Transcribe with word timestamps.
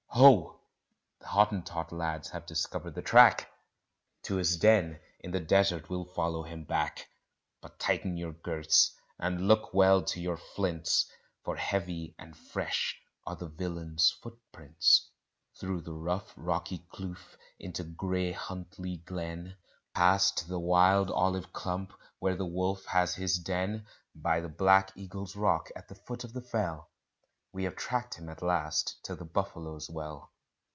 Ho! 0.13 0.59
the 1.21 1.27
Hottentot 1.27 1.93
lads 1.93 2.29
have 2.31 2.45
discovered 2.45 2.95
the 2.95 3.01
track 3.01 3.49
To 4.23 4.35
his 4.35 4.57
den 4.57 4.99
in 5.21 5.31
the 5.31 5.39
desert 5.39 5.89
we'll 5.89 6.03
follow 6.03 6.43
him 6.43 6.65
back; 6.65 7.07
But 7.61 7.79
tighten 7.79 8.17
your 8.17 8.33
girths, 8.33 8.91
and 9.17 9.47
look 9.47 9.73
well 9.73 10.03
to 10.03 10.19
your 10.19 10.35
flints, 10.35 11.09
For 11.45 11.55
heavy 11.55 12.13
and 12.19 12.35
fresh 12.35 13.01
are 13.25 13.37
the 13.37 13.47
villain's 13.47 14.11
foot 14.11 14.37
prints. 14.51 15.09
Through 15.55 15.81
the 15.81 15.93
rough 15.93 16.33
rocky 16.35 16.79
kloof 16.91 17.37
into 17.57 17.83
grey 17.85 18.33
Huntly 18.33 18.97
Glen, 18.97 19.55
Past 19.95 20.45
the 20.49 20.59
wild 20.59 21.09
olive 21.09 21.53
clump 21.53 21.93
where 22.19 22.35
the 22.35 22.45
wolf 22.45 22.83
has 22.85 23.15
his 23.15 23.39
den, 23.39 23.87
By 24.13 24.41
the 24.41 24.49
black 24.49 24.91
eagle's 24.97 25.37
rock 25.37 25.69
at 25.73 25.87
the 25.87 25.95
foot 25.95 26.25
of 26.25 26.33
the 26.33 26.41
fell, 26.41 26.89
We 27.53 27.65
have 27.65 27.75
tracked 27.75 28.13
him 28.15 28.29
at 28.29 28.41
last 28.41 29.03
to 29.03 29.13
the 29.13 29.25
buffalo's 29.25 29.89
well. 29.89 30.31